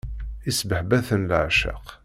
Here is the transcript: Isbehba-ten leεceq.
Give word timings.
Isbehba-ten 0.49 1.21
leεceq. 1.29 1.85